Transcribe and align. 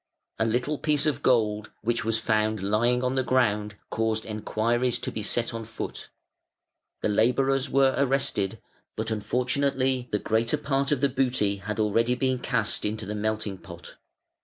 A 0.39 0.45
little 0.45 0.79
piece 0.79 1.05
of 1.05 1.21
gold 1.21 1.69
which 1.83 2.03
was 2.03 2.17
found 2.17 2.59
lying 2.63 3.03
on 3.03 3.13
the 3.13 3.21
ground 3.21 3.75
caused 3.91 4.25
enquiries 4.25 4.97
to 4.97 5.11
be 5.11 5.21
set 5.21 5.53
on 5.53 5.63
foot; 5.63 6.09
the 7.03 7.07
labourers 7.07 7.69
were 7.69 7.93
arrested, 7.95 8.59
but 8.95 9.11
unfortunately 9.11 10.09
the 10.11 10.17
greater 10.17 10.57
part 10.57 10.91
of 10.91 11.01
the 11.01 11.07
booty 11.09 11.57
had 11.57 11.79
already 11.79 12.15
been 12.15 12.39
cast 12.39 12.83
into 12.83 13.05
the 13.05 13.13
melting 13.13 13.59
pot. 13.59 13.97